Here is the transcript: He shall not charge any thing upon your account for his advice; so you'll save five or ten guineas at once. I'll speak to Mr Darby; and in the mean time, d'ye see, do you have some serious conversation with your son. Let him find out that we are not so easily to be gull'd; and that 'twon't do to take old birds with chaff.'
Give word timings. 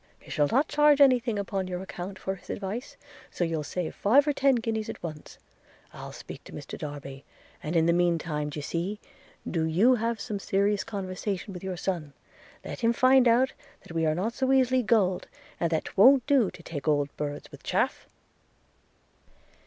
He 0.17 0.31
shall 0.31 0.47
not 0.51 0.67
charge 0.67 0.99
any 0.99 1.19
thing 1.19 1.37
upon 1.37 1.67
your 1.67 1.79
account 1.83 2.17
for 2.17 2.33
his 2.33 2.49
advice; 2.49 2.97
so 3.29 3.43
you'll 3.43 3.61
save 3.61 3.93
five 3.93 4.27
or 4.27 4.33
ten 4.33 4.55
guineas 4.55 4.89
at 4.89 5.03
once. 5.03 5.37
I'll 5.93 6.11
speak 6.11 6.43
to 6.45 6.51
Mr 6.51 6.75
Darby; 6.75 7.23
and 7.61 7.75
in 7.75 7.85
the 7.85 7.93
mean 7.93 8.17
time, 8.17 8.49
d'ye 8.49 8.61
see, 8.63 8.99
do 9.47 9.63
you 9.63 9.93
have 9.97 10.19
some 10.19 10.39
serious 10.39 10.83
conversation 10.83 11.53
with 11.53 11.63
your 11.63 11.77
son. 11.77 12.13
Let 12.65 12.79
him 12.79 12.93
find 12.93 13.27
out 13.27 13.53
that 13.83 13.91
we 13.91 14.07
are 14.07 14.15
not 14.15 14.33
so 14.33 14.47
easily 14.51 14.81
to 14.81 14.83
be 14.83 14.87
gull'd; 14.87 15.27
and 15.59 15.69
that 15.69 15.85
'twon't 15.85 16.25
do 16.25 16.49
to 16.49 16.63
take 16.63 16.87
old 16.87 17.15
birds 17.15 17.51
with 17.51 17.61
chaff.' 17.61 18.07